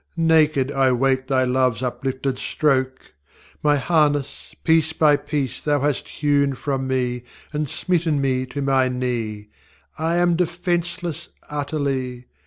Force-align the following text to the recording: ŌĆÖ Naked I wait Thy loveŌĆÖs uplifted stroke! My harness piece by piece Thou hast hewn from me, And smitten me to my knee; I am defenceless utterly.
ŌĆÖ 0.01 0.17
Naked 0.17 0.71
I 0.71 0.91
wait 0.91 1.27
Thy 1.27 1.45
loveŌĆÖs 1.45 1.83
uplifted 1.83 2.39
stroke! 2.39 3.13
My 3.61 3.75
harness 3.77 4.55
piece 4.63 4.93
by 4.93 5.15
piece 5.15 5.63
Thou 5.63 5.81
hast 5.81 6.07
hewn 6.07 6.55
from 6.55 6.87
me, 6.87 7.21
And 7.53 7.69
smitten 7.69 8.19
me 8.19 8.47
to 8.47 8.63
my 8.63 8.87
knee; 8.87 9.49
I 9.99 10.15
am 10.15 10.35
defenceless 10.35 11.29
utterly. 11.51 12.25